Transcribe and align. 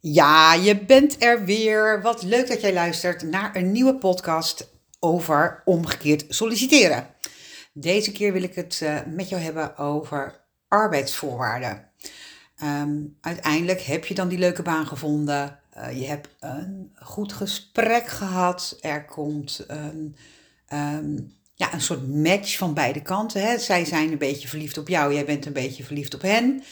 Ja, 0.00 0.54
je 0.54 0.84
bent 0.84 1.22
er 1.22 1.44
weer. 1.44 2.02
Wat 2.02 2.22
leuk 2.22 2.48
dat 2.48 2.60
jij 2.60 2.72
luistert 2.72 3.22
naar 3.22 3.56
een 3.56 3.72
nieuwe 3.72 3.94
podcast 3.94 4.70
over 4.98 5.62
omgekeerd 5.64 6.24
solliciteren. 6.28 7.06
Deze 7.72 8.12
keer 8.12 8.32
wil 8.32 8.42
ik 8.42 8.54
het 8.54 8.80
uh, 8.82 8.98
met 9.06 9.28
jou 9.28 9.42
hebben 9.42 9.76
over 9.76 10.44
arbeidsvoorwaarden. 10.68 11.90
Um, 12.62 13.16
uiteindelijk 13.20 13.80
heb 13.80 14.04
je 14.04 14.14
dan 14.14 14.28
die 14.28 14.38
leuke 14.38 14.62
baan 14.62 14.86
gevonden. 14.86 15.60
Uh, 15.76 16.00
je 16.00 16.06
hebt 16.06 16.28
een 16.40 16.92
goed 16.94 17.32
gesprek 17.32 18.06
gehad. 18.06 18.78
Er 18.80 19.04
komt 19.04 19.64
een, 19.66 20.16
um, 20.72 21.32
ja, 21.54 21.74
een 21.74 21.80
soort 21.80 22.08
match 22.08 22.56
van 22.56 22.74
beide 22.74 23.02
kanten. 23.02 23.42
Hè? 23.42 23.58
Zij 23.58 23.84
zijn 23.84 24.12
een 24.12 24.18
beetje 24.18 24.48
verliefd 24.48 24.78
op 24.78 24.88
jou, 24.88 25.14
jij 25.14 25.24
bent 25.24 25.46
een 25.46 25.52
beetje 25.52 25.84
verliefd 25.84 26.14
op 26.14 26.22
hen. 26.22 26.62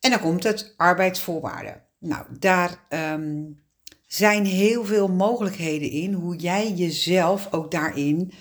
En 0.00 0.10
dan 0.10 0.20
komt 0.20 0.42
het 0.42 0.74
arbeidsvoorwaarden. 0.76 1.90
Nou, 2.04 2.26
daar 2.38 2.86
um, 2.88 3.62
zijn 4.06 4.44
heel 4.44 4.84
veel 4.84 5.08
mogelijkheden 5.08 5.90
in 5.90 6.12
hoe 6.12 6.36
jij 6.36 6.72
jezelf 6.72 7.52
ook 7.52 7.70
daarin 7.70 8.32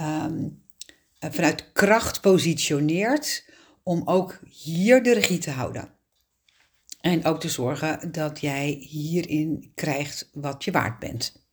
um, 0.00 0.62
vanuit 1.20 1.72
kracht 1.72 2.20
positioneert 2.20 3.44
om 3.82 4.02
ook 4.04 4.40
hier 4.50 5.02
de 5.02 5.12
regie 5.12 5.38
te 5.38 5.50
houden. 5.50 5.90
En 7.00 7.24
ook 7.24 7.40
te 7.40 7.48
zorgen 7.48 8.12
dat 8.12 8.40
jij 8.40 8.78
hierin 8.80 9.72
krijgt 9.74 10.30
wat 10.32 10.64
je 10.64 10.70
waard 10.70 10.98
bent. 10.98 11.46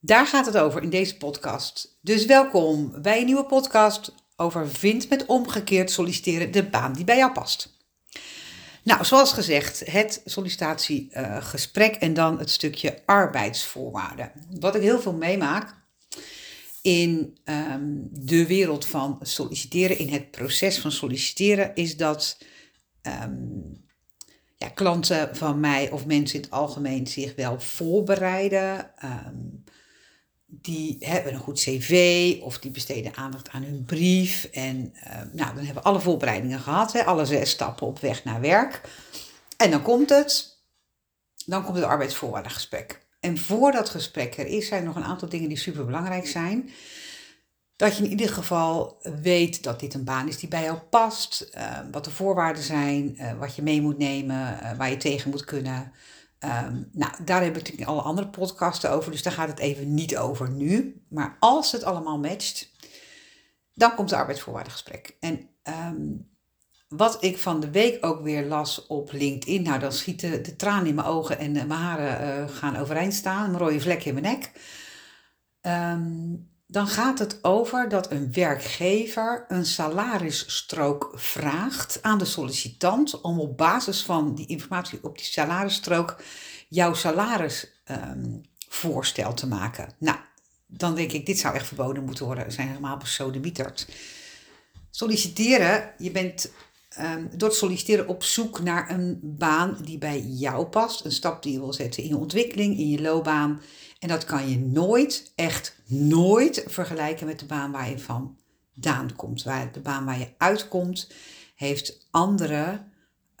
Daar 0.00 0.26
gaat 0.26 0.46
het 0.46 0.58
over 0.58 0.82
in 0.82 0.90
deze 0.90 1.16
podcast. 1.16 1.98
Dus 2.00 2.26
welkom 2.26 3.02
bij 3.02 3.18
een 3.18 3.26
nieuwe 3.26 3.46
podcast 3.46 4.14
over 4.36 4.68
vind 4.68 5.08
met 5.08 5.26
omgekeerd 5.26 5.90
solliciteren 5.90 6.50
de 6.50 6.68
baan 6.68 6.92
die 6.92 7.04
bij 7.04 7.16
jou 7.16 7.32
past. 7.32 7.81
Nou, 8.84 9.04
zoals 9.04 9.32
gezegd, 9.32 9.82
het 9.90 10.22
sollicitatiegesprek 10.24 11.94
en 11.94 12.14
dan 12.14 12.38
het 12.38 12.50
stukje 12.50 12.98
arbeidsvoorwaarden. 13.06 14.32
Wat 14.60 14.74
ik 14.74 14.82
heel 14.82 15.00
veel 15.00 15.14
meemaak 15.14 15.74
in 16.82 17.38
um, 17.44 18.08
de 18.10 18.46
wereld 18.46 18.86
van 18.86 19.18
solliciteren, 19.20 19.98
in 19.98 20.08
het 20.08 20.30
proces 20.30 20.78
van 20.78 20.92
solliciteren, 20.92 21.74
is 21.74 21.96
dat 21.96 22.38
um, 23.02 23.84
ja, 24.56 24.68
klanten 24.68 25.36
van 25.36 25.60
mij 25.60 25.90
of 25.90 26.06
mensen 26.06 26.36
in 26.36 26.42
het 26.42 26.50
algemeen 26.50 27.06
zich 27.06 27.34
wel 27.34 27.60
voorbereiden. 27.60 28.90
Um, 29.04 29.61
die 30.60 30.96
hebben 31.00 31.34
een 31.34 31.40
goed 31.40 31.60
cv 31.60 32.36
of 32.40 32.58
die 32.58 32.70
besteden 32.70 33.16
aandacht 33.16 33.48
aan 33.48 33.62
hun 33.62 33.84
brief. 33.84 34.44
En 34.44 34.94
uh, 34.94 35.16
nou, 35.32 35.54
dan 35.54 35.64
hebben 35.64 35.82
we 35.82 35.88
alle 35.88 36.00
voorbereidingen 36.00 36.60
gehad, 36.60 36.92
hè, 36.92 37.04
alle 37.04 37.24
zes 37.26 37.50
stappen 37.50 37.86
op 37.86 37.98
weg 37.98 38.24
naar 38.24 38.40
werk. 38.40 38.80
En 39.56 39.70
dan 39.70 39.82
komt 39.82 40.08
het, 40.08 40.58
dan 41.46 41.64
komt 41.64 41.76
het 41.76 41.84
arbeidsvoorwaardengesprek. 41.84 43.06
En 43.20 43.38
voor 43.38 43.72
dat 43.72 43.88
gesprek 43.88 44.38
er 44.38 44.46
is, 44.46 44.66
zijn 44.66 44.84
nog 44.84 44.96
een 44.96 45.04
aantal 45.04 45.28
dingen 45.28 45.48
die 45.48 45.58
super 45.58 45.84
belangrijk 45.84 46.26
zijn. 46.26 46.70
Dat 47.76 47.96
je 47.96 48.04
in 48.04 48.10
ieder 48.10 48.28
geval 48.28 48.98
weet 49.22 49.62
dat 49.62 49.80
dit 49.80 49.94
een 49.94 50.04
baan 50.04 50.28
is 50.28 50.38
die 50.38 50.48
bij 50.48 50.62
jou 50.62 50.78
past. 50.78 51.50
Uh, 51.56 51.78
wat 51.92 52.04
de 52.04 52.10
voorwaarden 52.10 52.62
zijn, 52.62 53.16
uh, 53.18 53.38
wat 53.38 53.56
je 53.56 53.62
mee 53.62 53.80
moet 53.80 53.98
nemen, 53.98 54.58
waar 54.76 54.90
je 54.90 54.96
tegen 54.96 55.30
moet 55.30 55.44
kunnen. 55.44 55.92
Um, 56.44 56.88
nou, 56.92 57.12
daar 57.24 57.42
heb 57.42 57.50
ik 57.50 57.62
natuurlijk 57.62 57.88
alle 57.88 58.00
andere 58.00 58.28
podcasten 58.28 58.90
over, 58.90 59.10
dus 59.10 59.22
daar 59.22 59.32
gaat 59.32 59.48
het 59.48 59.58
even 59.58 59.94
niet 59.94 60.16
over 60.16 60.50
nu. 60.50 61.02
Maar 61.08 61.36
als 61.40 61.72
het 61.72 61.84
allemaal 61.84 62.18
matcht, 62.18 62.70
dan 63.74 63.94
komt 63.94 64.10
het 64.10 64.18
arbeidsvoorwaardengesprek. 64.18 65.16
En 65.20 65.48
um, 65.62 66.30
wat 66.88 67.22
ik 67.24 67.38
van 67.38 67.60
de 67.60 67.70
week 67.70 68.06
ook 68.06 68.22
weer 68.22 68.46
las 68.46 68.86
op 68.86 69.12
LinkedIn, 69.12 69.62
nou 69.62 69.78
dan 69.78 69.92
schieten 69.92 70.42
de 70.42 70.56
tranen 70.56 70.86
in 70.86 70.94
mijn 70.94 71.06
ogen 71.06 71.38
en 71.38 71.52
mijn 71.52 71.70
haren 71.70 72.42
uh, 72.42 72.48
gaan 72.48 72.76
overeind 72.76 73.14
staan, 73.14 73.50
een 73.50 73.58
rode 73.58 73.80
vlek 73.80 74.04
in 74.04 74.14
mijn 74.14 74.26
nek. 74.26 74.52
Um, 75.60 76.51
dan 76.72 76.86
gaat 76.86 77.18
het 77.18 77.44
over 77.44 77.88
dat 77.88 78.10
een 78.10 78.32
werkgever 78.32 79.44
een 79.48 79.66
salarisstrook 79.66 81.12
vraagt 81.14 81.98
aan 82.02 82.18
de 82.18 82.24
sollicitant 82.24 83.20
om 83.20 83.40
op 83.40 83.56
basis 83.56 84.02
van 84.02 84.34
die 84.34 84.46
informatie 84.46 84.98
op 85.02 85.18
die 85.18 85.26
salarisstrook 85.26 86.22
jouw 86.68 86.94
salarisvoorstel 86.94 89.28
um, 89.28 89.34
te 89.34 89.46
maken. 89.46 89.94
Nou, 89.98 90.18
dan 90.66 90.94
denk 90.94 91.12
ik, 91.12 91.26
dit 91.26 91.38
zou 91.38 91.54
echt 91.54 91.66
verboden 91.66 92.04
moeten 92.04 92.24
worden. 92.24 92.52
Zijn 92.52 92.68
helemaal 92.68 92.96
besodemieterd. 92.96 93.88
Solliciteren, 94.90 95.92
je 95.98 96.10
bent 96.10 96.50
um, 97.00 97.30
door 97.36 97.48
het 97.48 97.58
solliciteren 97.58 98.08
op 98.08 98.22
zoek 98.22 98.62
naar 98.62 98.90
een 98.90 99.18
baan 99.22 99.76
die 99.84 99.98
bij 99.98 100.20
jou 100.20 100.66
past. 100.66 101.04
Een 101.04 101.12
stap 101.12 101.42
die 101.42 101.52
je 101.52 101.58
wil 101.58 101.72
zetten 101.72 102.02
in 102.02 102.08
je 102.08 102.16
ontwikkeling, 102.16 102.78
in 102.78 102.88
je 102.88 103.00
loopbaan 103.00 103.60
en 104.02 104.08
dat 104.08 104.24
kan 104.24 104.48
je 104.48 104.58
nooit, 104.58 105.32
echt 105.34 105.76
nooit 105.86 106.64
vergelijken 106.66 107.26
met 107.26 107.38
de 107.38 107.46
baan 107.46 107.72
waar 107.72 107.90
je 107.90 107.98
vandaan 107.98 109.16
komt. 109.16 109.42
Waar 109.42 109.72
de 109.72 109.80
baan 109.80 110.04
waar 110.04 110.18
je 110.18 110.32
uitkomt, 110.38 111.12
heeft 111.54 112.06
andere 112.10 112.84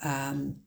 um, 0.04 0.64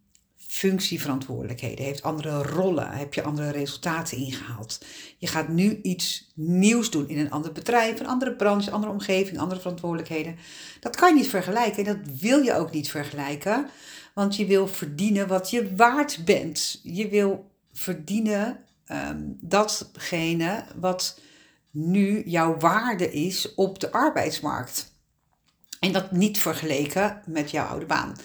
functieverantwoordelijkheden, 0.56 1.86
heeft 1.86 2.04
andere 2.04 2.44
rollen, 2.44 2.92
heb 2.92 3.14
je 3.14 3.24
andere 3.24 3.52
resultaten 3.52 4.18
ingehaald. 4.18 4.86
Je 5.18 5.28
gaat 5.28 5.48
nu 5.48 5.80
iets 5.82 6.32
nieuws 6.36 6.90
doen 6.92 7.10
in 7.10 7.20
een 7.20 7.32
ander 7.32 7.52
bedrijf, 7.52 8.00
een 8.00 8.08
andere 8.08 8.34
branche, 8.36 8.72
andere 8.72 8.92
omgeving, 8.92 9.40
andere 9.40 9.60
verantwoordelijkheden. 9.60 10.36
Dat 10.80 10.96
kan 10.96 11.10
je 11.10 11.16
niet 11.16 11.30
vergelijken 11.30 11.86
en 11.86 11.94
dat 11.94 12.20
wil 12.20 12.42
je 12.42 12.54
ook 12.54 12.72
niet 12.72 12.90
vergelijken, 12.90 13.70
want 14.14 14.36
je 14.36 14.46
wil 14.46 14.68
verdienen 14.68 15.28
wat 15.28 15.50
je 15.50 15.76
waard 15.76 16.26
bent. 16.26 16.80
Je 16.84 17.10
wil 17.10 17.52
verdienen 17.74 18.58
um, 18.92 19.38
datgene 19.42 20.66
wat 20.76 21.20
nu 21.72 22.24
jouw 22.26 22.58
waarde 22.58 23.12
is 23.12 23.56
op 23.56 23.80
de 23.80 23.92
arbeidsmarkt. 23.92 24.94
En 25.80 25.92
dat 25.92 26.12
niet 26.12 26.38
vergeleken 26.38 27.22
met 27.26 27.52
jouw 27.52 27.66
oude 27.66 27.86
baan. 27.86 28.16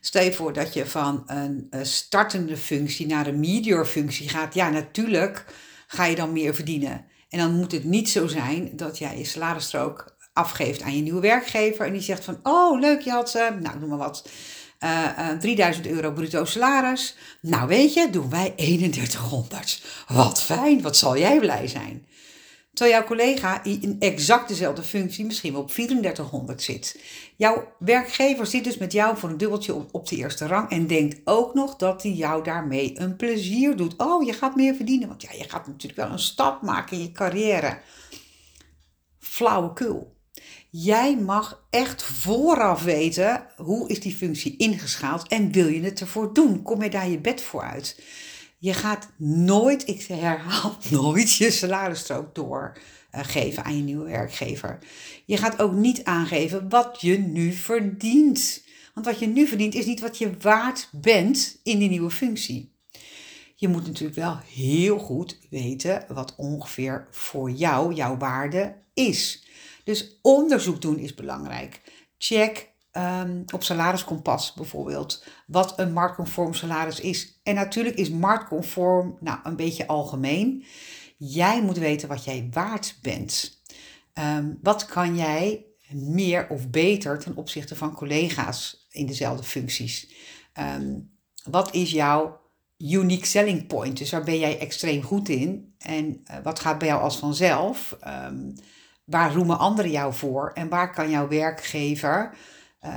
Stel 0.00 0.22
je 0.22 0.32
voor 0.32 0.52
dat 0.52 0.74
je 0.74 0.86
van 0.86 1.22
een 1.26 1.68
startende 1.82 2.56
functie 2.56 3.06
naar 3.06 3.26
een 3.26 3.40
medior 3.40 3.86
functie 3.86 4.28
gaat. 4.28 4.54
Ja, 4.54 4.70
natuurlijk 4.70 5.44
ga 5.86 6.04
je 6.04 6.16
dan 6.16 6.32
meer 6.32 6.54
verdienen. 6.54 7.04
En 7.28 7.38
dan 7.38 7.54
moet 7.54 7.72
het 7.72 7.84
niet 7.84 8.08
zo 8.08 8.26
zijn 8.26 8.70
dat 8.76 8.98
jij 8.98 9.18
je 9.18 9.24
salarisstrook 9.24 10.16
afgeeft 10.32 10.82
aan 10.82 10.96
je 10.96 11.02
nieuwe 11.02 11.20
werkgever. 11.20 11.86
En 11.86 11.92
die 11.92 12.02
zegt 12.02 12.24
van, 12.24 12.40
oh 12.42 12.80
leuk, 12.80 13.00
je 13.00 13.10
had, 13.10 13.34
uh, 13.36 13.48
nou 13.60 13.78
noem 13.78 13.88
maar 13.88 13.98
wat, 13.98 14.28
uh, 14.84 15.08
uh, 15.18 15.38
3000 15.38 15.86
euro 15.86 16.12
bruto 16.12 16.44
salaris. 16.44 17.16
Nou 17.40 17.68
weet 17.68 17.94
je, 17.94 18.10
doen 18.10 18.30
wij 18.30 18.52
3100. 18.56 19.82
Wat 20.08 20.42
fijn, 20.42 20.82
wat 20.82 20.96
zal 20.96 21.18
jij 21.18 21.38
blij 21.38 21.66
zijn. 21.66 22.06
Terwijl 22.78 22.98
jouw 22.98 23.08
collega 23.08 23.64
in 23.64 23.96
exact 23.98 24.48
dezelfde 24.48 24.82
functie 24.82 25.24
misschien 25.24 25.52
wel 25.52 25.60
op 25.60 25.70
3400 25.70 26.62
zit. 26.62 27.00
Jouw 27.36 27.72
werkgever 27.78 28.46
zit 28.46 28.64
dus 28.64 28.78
met 28.78 28.92
jou 28.92 29.16
voor 29.16 29.28
een 29.28 29.38
dubbeltje 29.38 29.74
op, 29.74 29.88
op 29.94 30.08
de 30.08 30.16
eerste 30.16 30.46
rang 30.46 30.70
en 30.70 30.86
denkt 30.86 31.20
ook 31.24 31.54
nog 31.54 31.76
dat 31.76 32.02
hij 32.02 32.12
jou 32.12 32.44
daarmee 32.44 33.00
een 33.00 33.16
plezier 33.16 33.76
doet. 33.76 33.94
Oh, 33.96 34.26
je 34.26 34.32
gaat 34.32 34.56
meer 34.56 34.74
verdienen, 34.74 35.08
want 35.08 35.22
ja, 35.22 35.28
je 35.32 35.48
gaat 35.48 35.66
natuurlijk 35.66 36.00
wel 36.00 36.10
een 36.10 36.18
stap 36.18 36.62
maken 36.62 36.96
in 36.96 37.02
je 37.02 37.12
carrière. 37.12 37.80
Flauwekul. 39.18 40.16
Jij 40.70 41.16
mag 41.16 41.66
echt 41.70 42.02
vooraf 42.02 42.82
weten 42.82 43.46
hoe 43.56 43.88
is 43.88 44.00
die 44.00 44.16
functie 44.16 44.56
ingeschaald 44.56 45.28
en 45.28 45.52
wil 45.52 45.66
je 45.66 45.82
het 45.82 46.00
ervoor 46.00 46.34
doen? 46.34 46.62
Kom 46.62 46.82
je 46.82 46.90
daar 46.90 47.08
je 47.08 47.18
bed 47.18 47.42
voor 47.42 47.62
uit? 47.62 48.02
Je 48.60 48.74
gaat 48.74 49.10
nooit, 49.16 49.88
ik 49.88 50.02
herhaal 50.02 50.76
nooit, 50.90 51.34
je 51.34 51.50
salarisstrook 51.50 52.34
doorgeven 52.34 53.64
aan 53.64 53.76
je 53.76 53.82
nieuwe 53.82 54.04
werkgever. 54.04 54.78
Je 55.24 55.36
gaat 55.36 55.58
ook 55.62 55.72
niet 55.72 56.04
aangeven 56.04 56.68
wat 56.68 57.00
je 57.00 57.18
nu 57.18 57.52
verdient. 57.52 58.64
Want 58.94 59.06
wat 59.06 59.18
je 59.18 59.26
nu 59.26 59.46
verdient 59.46 59.74
is 59.74 59.86
niet 59.86 60.00
wat 60.00 60.18
je 60.18 60.36
waard 60.40 60.88
bent 60.92 61.60
in 61.62 61.78
die 61.78 61.88
nieuwe 61.88 62.10
functie. 62.10 62.76
Je 63.54 63.68
moet 63.68 63.86
natuurlijk 63.86 64.18
wel 64.18 64.38
heel 64.54 64.98
goed 64.98 65.38
weten 65.50 66.04
wat 66.08 66.34
ongeveer 66.36 67.06
voor 67.10 67.50
jou 67.50 67.94
jouw 67.94 68.16
waarde 68.16 68.76
is. 68.94 69.46
Dus 69.84 70.18
onderzoek 70.22 70.80
doen 70.80 70.98
is 70.98 71.14
belangrijk. 71.14 71.80
Check 72.18 72.72
um, 72.98 73.44
op 73.54 73.62
salariskompas 73.62 74.52
bijvoorbeeld 74.52 75.24
wat 75.46 75.78
een 75.78 75.92
marktconform 75.92 76.54
salaris 76.54 77.00
is. 77.00 77.40
En 77.42 77.54
natuurlijk 77.54 77.96
is 77.96 78.10
marktconform 78.10 79.16
nou, 79.20 79.38
een 79.42 79.56
beetje 79.56 79.86
algemeen. 79.86 80.64
Jij 81.16 81.62
moet 81.62 81.78
weten 81.78 82.08
wat 82.08 82.24
jij 82.24 82.48
waard 82.50 82.98
bent. 83.02 83.62
Um, 84.14 84.58
wat 84.62 84.86
kan 84.86 85.16
jij 85.16 85.66
meer 85.92 86.48
of 86.48 86.70
beter 86.70 87.18
ten 87.18 87.36
opzichte 87.36 87.76
van 87.76 87.94
collega's 87.94 88.86
in 88.90 89.06
dezelfde 89.06 89.44
functies? 89.44 90.14
Um, 90.58 91.10
wat 91.44 91.74
is 91.74 91.90
jouw 91.90 92.40
unique 92.78 93.26
selling 93.26 93.66
point? 93.66 93.98
Dus 93.98 94.10
waar 94.10 94.24
ben 94.24 94.38
jij 94.38 94.58
extreem 94.58 95.02
goed 95.02 95.28
in? 95.28 95.74
En 95.78 96.06
uh, 96.06 96.36
wat 96.42 96.60
gaat 96.60 96.78
bij 96.78 96.88
jou 96.88 97.02
als 97.02 97.18
vanzelf? 97.18 97.96
Waar 99.04 99.34
roemen 99.34 99.58
anderen 99.58 99.90
jou 99.90 100.14
voor? 100.14 100.50
En 100.54 100.68
waar 100.68 100.92
kan 100.92 101.10
jouw 101.10 101.28
werkgever 101.28 102.36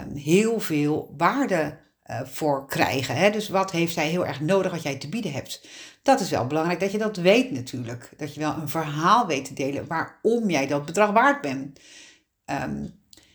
um, 0.07 0.15
heel 0.15 0.59
veel 0.59 1.13
waarde 1.17 1.79
voor 2.23 2.67
krijgen. 2.67 3.15
Hè? 3.15 3.29
Dus 3.29 3.49
wat 3.49 3.71
heeft 3.71 3.95
hij 3.95 4.07
heel 4.07 4.25
erg 4.25 4.41
nodig 4.41 4.71
wat 4.71 4.83
jij 4.83 4.95
te 4.95 5.09
bieden 5.09 5.31
hebt? 5.31 5.67
Dat 6.03 6.19
is 6.19 6.29
wel 6.29 6.47
belangrijk 6.47 6.79
dat 6.79 6.91
je 6.91 6.97
dat 6.97 7.17
weet 7.17 7.51
natuurlijk. 7.51 8.09
Dat 8.17 8.33
je 8.33 8.39
wel 8.39 8.55
een 8.55 8.69
verhaal 8.69 9.27
weet 9.27 9.45
te 9.45 9.53
delen 9.53 9.87
waarom 9.87 10.49
jij 10.49 10.67
dat 10.67 10.85
bedrag 10.85 11.11
waard 11.11 11.41
bent. 11.41 11.79
Ehm, 12.45 12.85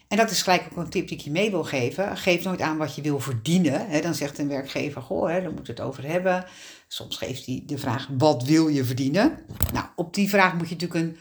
en 0.09 0.17
dat 0.17 0.31
is 0.31 0.43
gelijk 0.43 0.67
ook 0.71 0.77
een 0.77 0.91
tip 0.91 1.09
die 1.09 1.17
ik 1.17 1.25
je 1.25 1.31
mee 1.31 1.51
wil 1.51 1.65
geven. 1.65 2.17
Geef 2.17 2.45
nooit 2.45 2.61
aan 2.61 2.77
wat 2.77 2.95
je 2.95 3.03
wil 3.03 3.21
verdienen. 3.21 3.89
Hè? 3.89 4.01
Dan 4.01 4.15
zegt 4.15 4.39
een 4.39 4.49
werkgever, 4.49 5.03
goh, 5.03 5.29
hè, 5.29 5.41
daar 5.41 5.53
moeten 5.53 5.75
we 5.75 5.81
het 5.81 5.91
over 5.91 6.07
hebben. 6.07 6.45
Soms 6.89 7.17
geeft 7.17 7.47
hij 7.47 7.63
de 7.67 7.79
vraag, 7.79 8.09
wat 8.19 8.43
wil 8.43 8.69
je 8.69 8.85
verdienen? 8.85 9.39
Nou, 9.73 9.87
op 9.97 10.15
die 10.15 10.29
vraag 10.29 10.55
moet 10.55 10.69
je 10.69 10.75
natuurlijk 10.75 11.05
een 11.05 11.17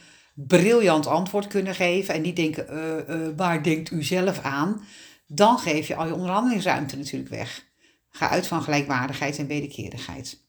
briljant 0.47 1.07
antwoord 1.07 1.47
kunnen 1.47 1.75
geven. 1.75 2.13
En 2.13 2.21
niet 2.21 2.35
denken, 2.35 2.65
uh, 2.73 3.15
uh, 3.15 3.27
waar 3.35 3.63
denkt 3.63 3.91
u 3.91 4.03
zelf 4.03 4.39
aan? 4.39 4.81
Dan 5.27 5.59
geef 5.59 5.87
je 5.87 5.95
al 5.95 6.07
je 6.07 6.13
onderhandelingsruimte 6.13 6.97
natuurlijk 6.97 7.29
weg. 7.29 7.65
Ga 8.09 8.29
uit 8.29 8.47
van 8.47 8.63
gelijkwaardigheid 8.63 9.37
en 9.37 9.47
wederkerigheid. 9.47 10.43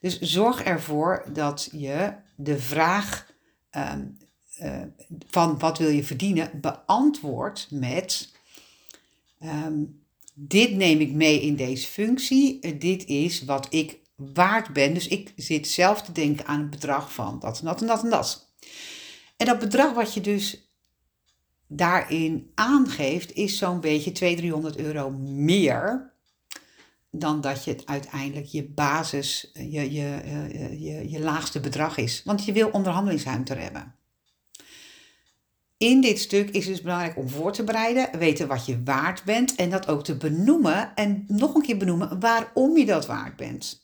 Dus 0.00 0.20
zorg 0.20 0.62
ervoor 0.62 1.28
dat 1.32 1.68
je 1.72 2.14
de 2.36 2.58
vraag 2.58 3.32
ehm, 3.70 4.06
eh, 4.56 4.82
van 5.30 5.58
wat 5.58 5.78
wil 5.78 5.88
je 5.88 6.04
verdienen 6.04 6.50
beantwoordt 6.60 7.68
met 7.70 8.32
ehm, 9.38 9.82
dit 10.34 10.72
neem 10.72 11.00
ik 11.00 11.12
mee 11.12 11.40
in 11.40 11.56
deze 11.56 11.86
functie, 11.86 12.76
dit 12.78 13.04
is 13.04 13.44
wat 13.44 13.66
ik 13.70 13.98
waard 14.16 14.72
ben. 14.72 14.94
Dus 14.94 15.08
ik 15.08 15.32
zit 15.36 15.68
zelf 15.68 16.02
te 16.02 16.12
denken 16.12 16.46
aan 16.46 16.60
een 16.60 16.70
bedrag 16.70 17.12
van 17.12 17.38
dat 17.38 17.58
en 17.58 17.64
dat 17.64 17.80
en 17.80 17.86
dat 17.86 18.02
en 18.02 18.10
dat. 18.10 18.52
En 19.36 19.46
dat 19.46 19.58
bedrag 19.58 19.92
wat 19.92 20.14
je 20.14 20.20
dus 20.20 20.63
daarin 21.76 22.50
aangeeft, 22.54 23.32
is 23.32 23.58
zo'n 23.58 23.80
beetje 23.80 24.12
200, 24.12 24.46
300 24.46 24.76
euro 24.76 25.10
meer 25.20 26.12
dan 27.10 27.40
dat 27.40 27.64
je 27.64 27.70
het 27.70 27.86
uiteindelijk 27.86 28.46
je 28.46 28.64
basis, 28.64 29.50
je, 29.52 29.92
je, 29.92 30.20
je, 30.52 30.80
je, 30.80 31.10
je 31.10 31.20
laagste 31.20 31.60
bedrag 31.60 31.96
is. 31.96 32.22
Want 32.24 32.44
je 32.44 32.52
wil 32.52 32.68
onderhandelingsruimte 32.68 33.54
hebben. 33.54 33.94
In 35.76 36.00
dit 36.00 36.18
stuk 36.18 36.50
is 36.50 36.64
het 36.64 36.74
dus 36.74 36.82
belangrijk 36.82 37.16
om 37.16 37.28
voor 37.28 37.52
te 37.52 37.64
bereiden, 37.64 38.18
weten 38.18 38.48
wat 38.48 38.66
je 38.66 38.82
waard 38.82 39.24
bent 39.24 39.54
en 39.54 39.70
dat 39.70 39.88
ook 39.88 40.04
te 40.04 40.16
benoemen 40.16 40.94
en 40.94 41.24
nog 41.28 41.54
een 41.54 41.62
keer 41.62 41.76
benoemen 41.76 42.20
waarom 42.20 42.76
je 42.76 42.86
dat 42.86 43.06
waard 43.06 43.36
bent. 43.36 43.83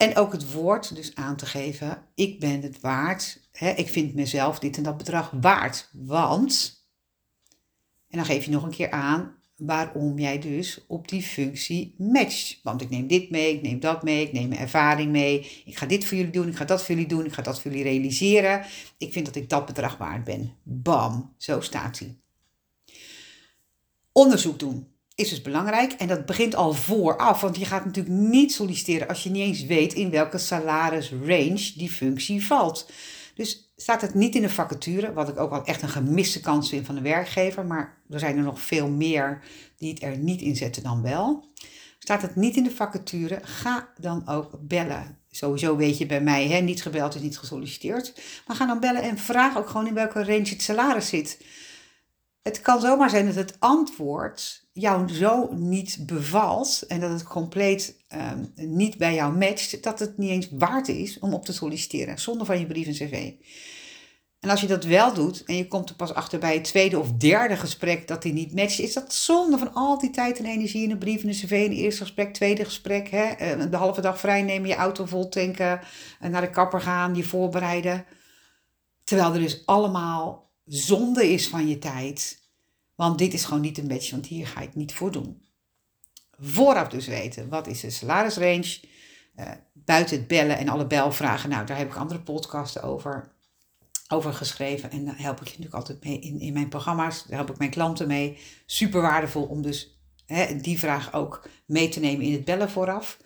En 0.00 0.16
ook 0.16 0.32
het 0.32 0.52
woord 0.52 0.94
dus 0.94 1.14
aan 1.14 1.36
te 1.36 1.46
geven, 1.46 2.02
ik 2.14 2.40
ben 2.40 2.62
het 2.62 2.80
waard, 2.80 3.48
hè, 3.52 3.70
ik 3.70 3.88
vind 3.88 4.14
mezelf 4.14 4.58
dit 4.58 4.76
en 4.76 4.82
dat 4.82 4.96
bedrag 4.96 5.32
waard, 5.40 5.90
want, 5.92 6.84
en 8.08 8.16
dan 8.18 8.26
geef 8.26 8.44
je 8.44 8.50
nog 8.50 8.62
een 8.62 8.70
keer 8.70 8.90
aan 8.90 9.38
waarom 9.56 10.18
jij 10.18 10.38
dus 10.38 10.84
op 10.86 11.08
die 11.08 11.22
functie 11.22 11.94
matcht. 11.98 12.60
Want 12.62 12.80
ik 12.80 12.90
neem 12.90 13.06
dit 13.06 13.30
mee, 13.30 13.54
ik 13.54 13.62
neem 13.62 13.80
dat 13.80 14.02
mee, 14.02 14.26
ik 14.26 14.32
neem 14.32 14.48
mijn 14.48 14.60
ervaring 14.60 15.10
mee, 15.10 15.62
ik 15.64 15.78
ga 15.78 15.86
dit 15.86 16.04
voor 16.04 16.16
jullie 16.16 16.32
doen, 16.32 16.48
ik 16.48 16.56
ga 16.56 16.64
dat 16.64 16.82
voor 16.84 16.94
jullie 16.94 17.08
doen, 17.08 17.24
ik 17.24 17.32
ga 17.32 17.42
dat 17.42 17.60
voor 17.60 17.70
jullie 17.70 17.86
realiseren. 17.86 18.64
Ik 18.98 19.12
vind 19.12 19.26
dat 19.26 19.34
ik 19.34 19.48
dat 19.48 19.66
bedrag 19.66 19.96
waard 19.96 20.24
ben. 20.24 20.54
Bam, 20.62 21.34
zo 21.36 21.60
staat 21.60 21.98
hij. 21.98 22.18
Onderzoek 24.12 24.58
doen 24.58 24.89
is 25.20 25.28
dus 25.28 25.42
belangrijk 25.42 25.92
en 25.92 26.08
dat 26.08 26.26
begint 26.26 26.54
al 26.54 26.72
vooraf, 26.72 27.40
want 27.40 27.56
je 27.56 27.64
gaat 27.64 27.84
natuurlijk 27.84 28.14
niet 28.14 28.52
solliciteren 28.52 29.08
als 29.08 29.22
je 29.22 29.30
niet 29.30 29.42
eens 29.42 29.64
weet 29.64 29.92
in 29.92 30.10
welke 30.10 30.38
salarisrange 30.38 31.72
die 31.76 31.90
functie 31.90 32.46
valt. 32.46 32.90
Dus 33.34 33.72
staat 33.76 34.00
het 34.00 34.14
niet 34.14 34.34
in 34.34 34.42
de 34.42 34.50
vacature, 34.50 35.12
wat 35.12 35.28
ik 35.28 35.38
ook 35.38 35.50
wel 35.50 35.64
echt 35.64 35.82
een 35.82 35.88
gemiste 35.88 36.40
kans 36.40 36.68
vind 36.68 36.86
van 36.86 36.94
de 36.94 37.00
werkgever, 37.00 37.66
maar 37.66 37.98
er 38.10 38.18
zijn 38.18 38.36
er 38.36 38.42
nog 38.42 38.60
veel 38.60 38.88
meer 38.88 39.42
die 39.76 39.90
het 39.90 40.02
er 40.02 40.18
niet 40.18 40.40
in 40.40 40.56
zetten 40.56 40.82
dan 40.82 41.02
wel. 41.02 41.48
Staat 41.98 42.22
het 42.22 42.36
niet 42.36 42.56
in 42.56 42.62
de 42.62 42.70
vacature, 42.70 43.38
ga 43.42 43.88
dan 43.98 44.28
ook 44.28 44.50
bellen. 44.60 45.18
Sowieso 45.30 45.76
weet 45.76 45.98
je 45.98 46.06
bij 46.06 46.20
mij, 46.20 46.48
hè, 46.48 46.60
niet 46.60 46.82
gebeld 46.82 47.14
is 47.14 47.20
niet 47.20 47.38
gesolliciteerd. 47.38 48.20
Maar 48.46 48.56
ga 48.56 48.66
dan 48.66 48.80
bellen 48.80 49.02
en 49.02 49.18
vraag 49.18 49.58
ook 49.58 49.68
gewoon 49.68 49.86
in 49.86 49.94
welke 49.94 50.24
range 50.24 50.48
het 50.48 50.62
salaris 50.62 51.08
zit 51.08 51.38
het 52.42 52.60
kan 52.60 52.80
zomaar 52.80 53.10
zijn 53.10 53.26
dat 53.26 53.34
het 53.34 53.56
antwoord 53.58 54.68
jou 54.72 55.08
zo 55.08 55.52
niet 55.52 55.98
bevalt 56.06 56.84
en 56.88 57.00
dat 57.00 57.10
het 57.10 57.22
compleet 57.22 58.04
um, 58.08 58.52
niet 58.54 58.96
bij 58.96 59.14
jou 59.14 59.36
matcht, 59.36 59.82
dat 59.82 59.98
het 59.98 60.18
niet 60.18 60.30
eens 60.30 60.48
waard 60.50 60.88
is 60.88 61.18
om 61.18 61.34
op 61.34 61.44
te 61.44 61.52
solliciteren 61.52 62.18
zonder 62.18 62.46
van 62.46 62.58
je 62.58 62.66
brief 62.66 62.86
en 62.86 62.92
cv. 62.92 63.32
En 64.40 64.50
als 64.50 64.60
je 64.60 64.66
dat 64.66 64.84
wel 64.84 65.14
doet 65.14 65.44
en 65.44 65.56
je 65.56 65.68
komt 65.68 65.88
er 65.88 65.96
pas 65.96 66.14
achter 66.14 66.38
bij 66.38 66.54
het 66.54 66.64
tweede 66.64 66.98
of 66.98 67.12
derde 67.12 67.56
gesprek 67.56 68.08
dat 68.08 68.22
die 68.22 68.32
niet 68.32 68.54
matcht, 68.54 68.78
is 68.78 68.92
dat 68.92 69.14
zonde 69.14 69.58
van 69.58 69.74
al 69.74 69.98
die 69.98 70.10
tijd 70.10 70.38
en 70.38 70.44
energie 70.44 70.82
in 70.82 70.90
een 70.90 70.98
brief 70.98 71.22
en 71.22 71.28
een 71.28 71.34
cv, 71.34 71.50
een 71.50 71.72
eerste 71.72 72.02
gesprek, 72.02 72.34
tweede 72.34 72.64
gesprek, 72.64 73.08
hè, 73.08 73.24
eh, 73.24 73.70
de 73.70 73.76
halve 73.76 74.00
dag 74.00 74.20
vrij 74.20 74.42
nemen, 74.42 74.68
je 74.68 74.74
auto 74.74 75.04
vol 75.04 75.28
tanken, 75.28 75.80
naar 76.20 76.40
de 76.40 76.50
kapper 76.50 76.80
gaan, 76.80 77.14
je 77.14 77.24
voorbereiden. 77.24 78.04
Terwijl 79.04 79.32
er 79.34 79.40
dus 79.40 79.66
allemaal 79.66 80.49
zonde 80.70 81.32
is 81.32 81.48
van 81.48 81.68
je 81.68 81.78
tijd. 81.78 82.48
Want 82.94 83.18
dit 83.18 83.32
is 83.32 83.44
gewoon 83.44 83.62
niet 83.62 83.78
een 83.78 83.86
match, 83.86 84.10
want 84.10 84.26
hier 84.26 84.46
ga 84.46 84.60
ik 84.60 84.74
niet 84.74 84.92
voor 84.92 85.12
doen. 85.12 85.42
Vooraf 86.38 86.88
dus 86.88 87.06
weten, 87.06 87.48
wat 87.48 87.66
is 87.66 87.80
de 87.80 87.90
salarisrange? 87.90 88.80
Uh, 89.36 89.50
buiten 89.72 90.16
het 90.16 90.26
bellen 90.26 90.58
en 90.58 90.68
alle 90.68 90.86
belvragen, 90.86 91.50
nou 91.50 91.66
daar 91.66 91.76
heb 91.76 91.88
ik 91.88 91.96
andere 91.96 92.20
podcasten 92.20 92.82
over, 92.82 93.32
over 94.08 94.32
geschreven. 94.32 94.90
En 94.90 95.04
daar 95.04 95.18
help 95.18 95.40
ik 95.40 95.44
je 95.44 95.50
natuurlijk 95.50 95.74
altijd 95.74 96.04
mee 96.04 96.18
in, 96.20 96.40
in 96.40 96.52
mijn 96.52 96.68
programma's. 96.68 97.24
Daar 97.24 97.36
help 97.36 97.50
ik 97.50 97.58
mijn 97.58 97.70
klanten 97.70 98.06
mee. 98.06 98.38
Super 98.66 99.00
waardevol 99.00 99.44
om 99.44 99.62
dus 99.62 100.00
hè, 100.26 100.56
die 100.56 100.78
vraag 100.78 101.12
ook 101.12 101.48
mee 101.66 101.88
te 101.88 102.00
nemen 102.00 102.26
in 102.26 102.32
het 102.32 102.44
bellen 102.44 102.70
vooraf. 102.70 103.18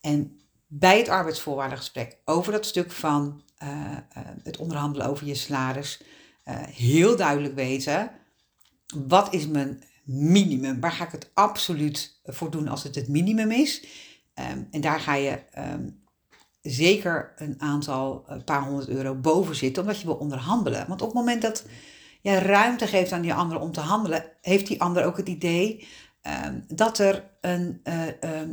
En 0.00 0.40
bij 0.66 0.98
het 0.98 1.08
arbeidsvoorwaardengesprek 1.08 2.18
over 2.24 2.52
dat 2.52 2.66
stuk 2.66 2.92
van 2.92 3.42
uh, 3.62 3.68
uh, 3.68 3.96
het 4.42 4.56
onderhandelen 4.56 5.06
over 5.06 5.26
je 5.26 5.34
salaris 5.34 6.00
heel 6.70 7.16
duidelijk 7.16 7.54
weten. 7.54 8.10
Wat 9.06 9.34
is 9.34 9.46
mijn 9.46 9.82
minimum? 10.04 10.80
Waar 10.80 10.92
ga 10.92 11.04
ik 11.04 11.12
het 11.12 11.30
absoluut 11.34 12.20
voor 12.24 12.50
doen 12.50 12.68
als 12.68 12.82
het 12.82 12.94
het 12.94 13.08
minimum 13.08 13.50
is? 13.50 13.84
Um, 14.34 14.68
en 14.70 14.80
daar 14.80 15.00
ga 15.00 15.14
je 15.14 15.38
um, 15.58 16.02
zeker 16.62 17.32
een 17.36 17.54
aantal, 17.58 18.24
een 18.26 18.44
paar 18.44 18.62
honderd 18.62 18.88
euro 18.88 19.14
boven 19.14 19.56
zitten, 19.56 19.82
omdat 19.82 20.00
je 20.00 20.06
wil 20.06 20.14
onderhandelen. 20.14 20.88
Want 20.88 21.02
op 21.02 21.06
het 21.06 21.16
moment 21.16 21.42
dat 21.42 21.64
je 22.20 22.38
ruimte 22.38 22.86
geeft 22.86 23.12
aan 23.12 23.22
die 23.22 23.34
ander 23.34 23.60
om 23.60 23.72
te 23.72 23.80
handelen, 23.80 24.24
heeft 24.40 24.66
die 24.66 24.80
ander 24.80 25.04
ook 25.04 25.16
het 25.16 25.28
idee 25.28 25.86
um, 26.44 26.64
dat, 26.68 26.98
er 26.98 27.24
een, 27.40 27.80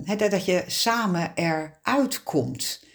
uh, 0.06 0.18
dat 0.30 0.46
je 0.46 0.64
samen 0.68 1.32
eruit 1.36 2.24
komt. 2.24 2.86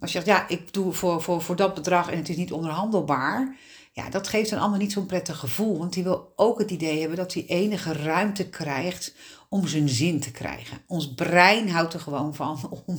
Als 0.00 0.12
je 0.12 0.22
zegt, 0.22 0.26
ja, 0.26 0.48
ik 0.48 0.72
doe 0.72 0.92
voor, 0.92 1.22
voor, 1.22 1.42
voor 1.42 1.56
dat 1.56 1.74
bedrag 1.74 2.10
en 2.10 2.16
het 2.16 2.28
is 2.28 2.36
niet 2.36 2.52
onderhandelbaar. 2.52 3.56
Ja, 3.94 4.10
dat 4.10 4.28
geeft 4.28 4.50
een 4.50 4.58
ander 4.58 4.78
niet 4.78 4.92
zo'n 4.92 5.06
prettig 5.06 5.38
gevoel. 5.38 5.78
Want 5.78 5.92
die 5.92 6.02
wil 6.02 6.32
ook 6.36 6.58
het 6.58 6.70
idee 6.70 7.00
hebben 7.00 7.16
dat 7.16 7.34
hij 7.34 7.46
enige 7.46 7.92
ruimte 7.92 8.48
krijgt 8.48 9.14
om 9.48 9.66
zijn 9.66 9.88
zin 9.88 10.20
te 10.20 10.30
krijgen. 10.30 10.82
Ons 10.86 11.14
brein 11.14 11.70
houdt 11.70 11.94
er 11.94 12.00
gewoon 12.00 12.34
van 12.34 12.68
om 12.86 12.98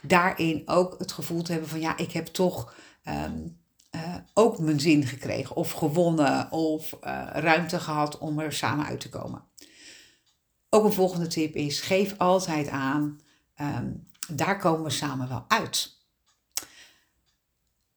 daarin 0.00 0.62
ook 0.64 0.98
het 0.98 1.12
gevoel 1.12 1.42
te 1.42 1.52
hebben 1.52 1.70
van 1.70 1.80
ja, 1.80 1.96
ik 1.96 2.12
heb 2.12 2.26
toch 2.26 2.74
um, 3.08 3.58
uh, 3.94 4.16
ook 4.34 4.58
mijn 4.58 4.80
zin 4.80 5.06
gekregen. 5.06 5.56
Of 5.56 5.70
gewonnen 5.70 6.50
of 6.50 6.92
uh, 6.92 7.26
ruimte 7.32 7.80
gehad 7.80 8.18
om 8.18 8.38
er 8.38 8.52
samen 8.52 8.86
uit 8.86 9.00
te 9.00 9.08
komen. 9.08 9.42
Ook 10.68 10.84
een 10.84 10.92
volgende 10.92 11.26
tip 11.26 11.54
is, 11.54 11.80
geef 11.80 12.14
altijd 12.18 12.68
aan, 12.68 13.20
um, 13.60 14.08
daar 14.28 14.58
komen 14.58 14.84
we 14.84 14.90
samen 14.90 15.28
wel 15.28 15.44
uit. 15.48 16.03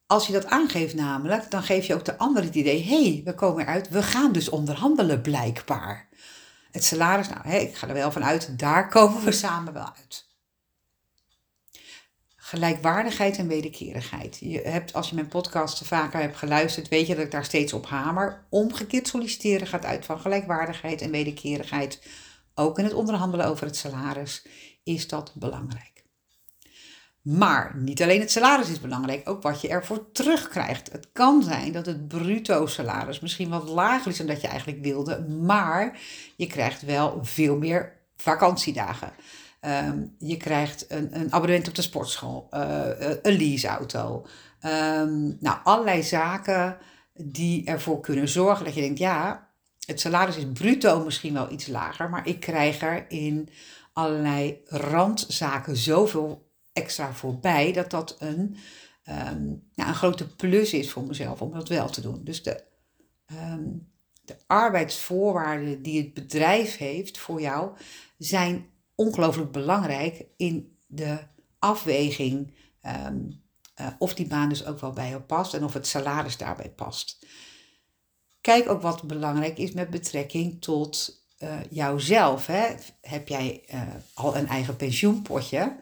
Als 0.07 0.27
je 0.27 0.33
dat 0.33 0.45
aangeeft 0.45 0.93
namelijk, 0.93 1.51
dan 1.51 1.63
geef 1.63 1.85
je 1.85 1.93
ook 1.93 2.05
de 2.05 2.17
ander 2.17 2.43
het 2.43 2.55
idee, 2.55 2.83
hé, 2.83 3.03
hey, 3.03 3.21
we 3.25 3.33
komen 3.33 3.63
eruit, 3.63 3.89
we 3.89 4.03
gaan 4.03 4.31
dus 4.31 4.49
onderhandelen 4.49 5.21
blijkbaar. 5.21 6.07
Het 6.71 6.83
salaris, 6.83 7.29
nou, 7.29 7.41
hey, 7.43 7.63
ik 7.63 7.75
ga 7.75 7.87
er 7.87 7.93
wel 7.93 8.11
van 8.11 8.23
uit, 8.23 8.59
daar 8.59 8.89
komen 8.89 9.23
we 9.23 9.31
samen 9.31 9.73
wel 9.73 9.93
uit. 9.95 10.25
Gelijkwaardigheid 12.35 13.37
en 13.37 13.47
wederkerigheid. 13.47 14.37
Je 14.39 14.61
hebt, 14.61 14.93
als 14.93 15.09
je 15.09 15.15
mijn 15.15 15.27
podcast 15.27 15.87
vaker 15.87 16.19
hebt 16.19 16.37
geluisterd, 16.37 16.87
weet 16.87 17.07
je 17.07 17.15
dat 17.15 17.25
ik 17.25 17.31
daar 17.31 17.45
steeds 17.45 17.73
op 17.73 17.85
hamer. 17.85 18.45
Omgekeerd 18.49 19.07
solliciteren 19.07 19.67
gaat 19.67 19.85
uit 19.85 20.05
van 20.05 20.19
gelijkwaardigheid 20.19 21.01
en 21.01 21.11
wederkerigheid. 21.11 22.01
Ook 22.53 22.77
in 22.77 22.83
het 22.83 22.93
onderhandelen 22.93 23.45
over 23.45 23.65
het 23.65 23.75
salaris 23.75 24.47
is 24.83 25.07
dat 25.07 25.31
belangrijk. 25.35 25.96
Maar 27.27 27.75
niet 27.75 28.01
alleen 28.01 28.19
het 28.19 28.31
salaris 28.31 28.69
is 28.69 28.79
belangrijk, 28.79 29.29
ook 29.29 29.41
wat 29.41 29.61
je 29.61 29.67
ervoor 29.67 30.11
terugkrijgt. 30.11 30.91
Het 30.91 31.07
kan 31.13 31.43
zijn 31.43 31.71
dat 31.71 31.85
het 31.85 32.07
bruto 32.07 32.65
salaris 32.65 33.19
misschien 33.19 33.49
wat 33.49 33.69
lager 33.69 34.11
is 34.11 34.17
dan 34.17 34.27
dat 34.27 34.41
je 34.41 34.47
eigenlijk 34.47 34.83
wilde, 34.83 35.27
maar 35.27 35.99
je 36.35 36.47
krijgt 36.47 36.81
wel 36.81 37.19
veel 37.21 37.57
meer 37.57 37.93
vakantiedagen. 38.15 39.11
Um, 39.61 40.15
je 40.19 40.37
krijgt 40.37 40.85
een, 40.87 41.19
een, 41.19 41.33
abonnement 41.33 41.67
op 41.67 41.75
de 41.75 41.81
sportschool, 41.81 42.47
uh, 42.51 42.89
een 43.21 43.37
leaseauto. 43.37 44.25
Um, 44.65 45.37
nou, 45.39 45.57
allerlei 45.63 46.03
zaken 46.03 46.77
die 47.13 47.65
ervoor 47.65 47.99
kunnen 47.99 48.29
zorgen 48.29 48.65
dat 48.65 48.73
je 48.73 48.81
denkt, 48.81 48.99
ja, 48.99 49.47
het 49.85 49.99
salaris 49.99 50.37
is 50.37 50.51
bruto 50.53 51.03
misschien 51.03 51.33
wel 51.33 51.51
iets 51.51 51.67
lager, 51.67 52.09
maar 52.09 52.27
ik 52.27 52.39
krijg 52.39 52.81
er 52.81 53.05
in 53.07 53.49
allerlei 53.93 54.61
randzaken 54.65 55.77
zoveel 55.77 56.46
extra 56.77 57.13
voorbij 57.13 57.73
dat 57.73 57.89
dat 57.89 58.15
een, 58.19 58.57
um, 59.09 59.69
een 59.75 59.95
grote 59.95 60.35
plus 60.35 60.73
is 60.73 60.91
voor 60.91 61.03
mezelf 61.03 61.41
om 61.41 61.51
dat 61.51 61.67
wel 61.67 61.89
te 61.89 62.01
doen. 62.01 62.23
Dus 62.23 62.43
de, 62.43 62.63
ehm, 63.25 63.65
de 64.25 64.35
arbeidsvoorwaarden 64.47 65.81
die 65.81 66.01
het 66.01 66.13
bedrijf 66.13 66.77
heeft 66.77 67.17
voor 67.17 67.41
jou 67.41 67.77
zijn 68.17 68.65
ongelooflijk 68.95 69.51
belangrijk 69.51 70.25
in 70.37 70.77
de 70.85 71.17
afweging 71.59 72.53
ehm, 72.81 73.19
eh, 73.73 73.87
of 73.99 74.13
die 74.13 74.27
baan 74.27 74.49
dus 74.49 74.65
ook 74.65 74.79
wel 74.79 74.91
bij 74.91 75.09
jou 75.09 75.21
past 75.21 75.53
en 75.53 75.63
of 75.63 75.73
het 75.73 75.87
salaris 75.87 76.37
daarbij 76.37 76.69
past. 76.69 77.25
Kijk 78.41 78.69
ook 78.69 78.81
wat 78.81 79.03
belangrijk 79.03 79.57
is 79.57 79.71
met 79.71 79.89
betrekking 79.89 80.61
tot 80.61 81.21
uh, 81.39 81.59
jouzelf. 81.69 82.45
Hè? 82.45 82.75
Heb 83.01 83.27
jij 83.27 83.63
uh, 83.73 83.81
al 84.13 84.35
een 84.35 84.47
eigen 84.47 84.75
pensioenpotje 84.75 85.77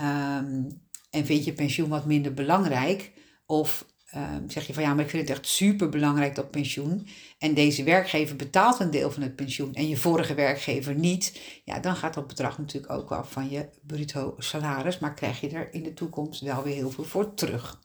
um, 0.00 0.84
en 1.10 1.26
vind 1.26 1.44
je 1.44 1.52
pensioen 1.52 1.88
wat 1.88 2.06
minder 2.06 2.34
belangrijk? 2.34 3.12
Of 3.46 3.86
um, 4.14 4.50
zeg 4.50 4.66
je 4.66 4.74
van 4.74 4.82
ja, 4.82 4.94
maar 4.94 5.04
ik 5.04 5.10
vind 5.10 5.28
het 5.28 5.38
echt 5.38 5.46
super 5.46 5.88
belangrijk 5.88 6.34
dat 6.34 6.50
pensioen. 6.50 7.08
En 7.38 7.54
deze 7.54 7.82
werkgever 7.82 8.36
betaalt 8.36 8.80
een 8.80 8.90
deel 8.90 9.10
van 9.10 9.22
het 9.22 9.36
pensioen 9.36 9.74
en 9.74 9.88
je 9.88 9.96
vorige 9.96 10.34
werkgever 10.34 10.94
niet. 10.94 11.40
Ja, 11.64 11.78
dan 11.78 11.96
gaat 11.96 12.14
dat 12.14 12.26
bedrag 12.26 12.58
natuurlijk 12.58 12.92
ook 12.92 13.12
af 13.12 13.32
van 13.32 13.50
je 13.50 13.68
bruto 13.82 14.34
salaris. 14.38 14.98
Maar 14.98 15.14
krijg 15.14 15.40
je 15.40 15.48
er 15.48 15.74
in 15.74 15.82
de 15.82 15.94
toekomst 15.94 16.40
wel 16.40 16.62
weer 16.62 16.74
heel 16.74 16.90
veel 16.90 17.04
voor 17.04 17.34
terug. 17.34 17.84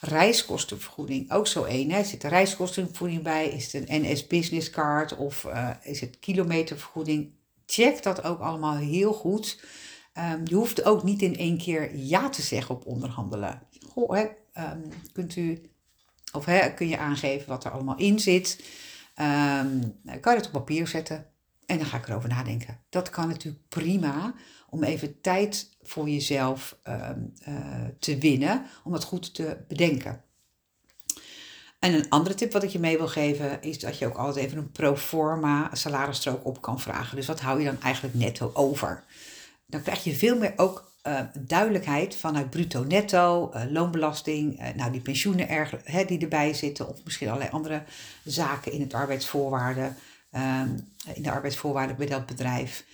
Reiskostenvergoeding, 0.00 1.32
ook 1.32 1.46
zo 1.46 1.64
één. 1.64 2.04
Zit 2.04 2.22
er 2.22 2.30
reiskostenvergoeding 2.30 3.22
bij? 3.22 3.48
Is 3.48 3.72
het 3.72 3.88
een 3.88 4.02
NS 4.02 4.26
Business 4.26 4.70
Card 4.70 5.16
of 5.16 5.44
uh, 5.44 5.70
is 5.82 6.00
het 6.00 6.18
kilometervergoeding? 6.18 7.30
Check 7.66 8.02
dat 8.02 8.24
ook 8.24 8.40
allemaal 8.40 8.76
heel 8.76 9.12
goed. 9.12 9.60
Um, 10.18 10.40
je 10.44 10.54
hoeft 10.54 10.84
ook 10.84 11.02
niet 11.02 11.22
in 11.22 11.36
één 11.36 11.58
keer 11.58 11.96
ja 11.96 12.28
te 12.28 12.42
zeggen 12.42 12.74
op 12.74 12.86
onderhandelen. 12.86 13.62
Goh, 13.88 14.10
hè, 14.10 14.26
um, 14.72 14.82
kunt 15.12 15.36
u, 15.36 15.70
of 16.32 16.44
hè, 16.44 16.74
kun 16.74 16.88
je 16.88 16.98
aangeven 16.98 17.48
wat 17.48 17.64
er 17.64 17.70
allemaal 17.70 17.96
in 17.96 18.20
zit? 18.20 18.64
Um, 19.20 20.00
kan 20.20 20.32
je 20.32 20.38
het 20.38 20.46
op 20.46 20.52
papier 20.52 20.86
zetten? 20.86 21.26
En 21.66 21.78
dan 21.78 21.86
ga 21.86 21.96
ik 21.96 22.08
erover 22.08 22.28
nadenken. 22.28 22.80
Dat 22.88 23.10
kan 23.10 23.28
natuurlijk 23.28 23.68
prima 23.68 24.34
om 24.70 24.82
even 24.82 25.20
tijd 25.20 25.70
voor 25.82 26.08
jezelf 26.08 26.78
uh, 26.88 27.10
te 27.98 28.18
winnen, 28.18 28.66
om 28.84 28.92
dat 28.92 29.04
goed 29.04 29.34
te 29.34 29.64
bedenken. 29.68 30.22
En 31.78 31.94
een 31.94 32.08
andere 32.08 32.34
tip 32.34 32.52
wat 32.52 32.62
ik 32.62 32.70
je 32.70 32.78
mee 32.78 32.96
wil 32.96 33.08
geven 33.08 33.62
is 33.62 33.78
dat 33.78 33.98
je 33.98 34.06
ook 34.06 34.16
altijd 34.16 34.44
even 34.44 34.58
een 34.58 34.70
pro 34.70 34.96
forma 34.96 35.70
salarisstrook 35.72 36.46
op 36.46 36.60
kan 36.60 36.80
vragen. 36.80 37.16
Dus 37.16 37.26
wat 37.26 37.40
hou 37.40 37.58
je 37.58 37.64
dan 37.64 37.80
eigenlijk 37.80 38.14
netto 38.14 38.50
over? 38.54 39.04
Dan 39.66 39.82
krijg 39.82 40.04
je 40.04 40.14
veel 40.14 40.38
meer 40.38 40.52
ook 40.56 40.94
uh, 41.06 41.20
duidelijkheid 41.40 42.16
vanuit 42.16 42.50
bruto 42.50 42.84
netto, 42.84 43.50
uh, 43.54 43.64
loonbelasting, 43.70 44.60
uh, 44.60 44.68
nou 44.74 44.92
die 44.92 45.00
pensioenen 45.00 45.48
erg, 45.48 45.74
hè, 45.84 46.04
die 46.04 46.18
erbij 46.18 46.54
zitten 46.54 46.88
of 46.88 47.04
misschien 47.04 47.28
allerlei 47.28 47.50
andere 47.50 47.84
zaken 48.24 48.72
in 48.72 48.80
het 48.80 48.94
arbeidsvoorwaarden, 48.94 49.96
um, 50.30 50.94
in 51.14 51.22
de 51.22 51.30
arbeidsvoorwaarden 51.30 51.96
bij 51.96 52.06
dat 52.06 52.26
bedrijf. 52.26 52.86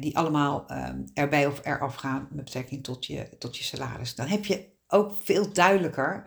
Die 0.00 0.16
allemaal 0.16 0.66
um, 0.70 1.04
erbij 1.14 1.46
of 1.46 1.60
eraf 1.64 1.94
gaan 1.94 2.28
met 2.30 2.44
betrekking 2.44 2.84
tot 2.84 3.06
je, 3.06 3.28
tot 3.38 3.56
je 3.56 3.64
salaris. 3.64 4.14
Dan 4.14 4.26
heb 4.26 4.44
je 4.44 4.68
ook 4.86 5.14
veel 5.22 5.52
duidelijker 5.52 6.24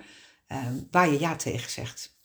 um, 0.47 0.87
waar 0.91 1.09
je 1.09 1.19
ja 1.19 1.35
tegen 1.35 1.71
zegt. 1.71 2.15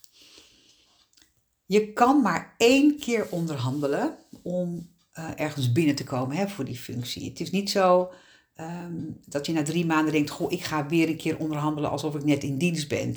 Je 1.64 1.92
kan 1.92 2.22
maar 2.22 2.54
één 2.56 2.98
keer 2.98 3.26
onderhandelen 3.30 4.18
om 4.42 4.94
uh, 5.18 5.30
ergens 5.36 5.72
binnen 5.72 5.94
te 5.94 6.04
komen 6.04 6.36
hè, 6.36 6.48
voor 6.48 6.64
die 6.64 6.78
functie. 6.78 7.28
Het 7.28 7.40
is 7.40 7.50
niet 7.50 7.70
zo 7.70 8.12
um, 8.60 9.20
dat 9.26 9.46
je 9.46 9.52
na 9.52 9.62
drie 9.62 9.86
maanden 9.86 10.12
denkt: 10.12 10.30
Goh, 10.30 10.52
ik 10.52 10.64
ga 10.64 10.86
weer 10.86 11.08
een 11.08 11.16
keer 11.16 11.38
onderhandelen 11.38 11.90
alsof 11.90 12.14
ik 12.14 12.24
net 12.24 12.42
in 12.42 12.58
dienst 12.58 12.88
ben. 12.88 13.16